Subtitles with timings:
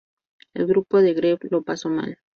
[0.55, 2.17] El grupo de Gregg lo pasó mal.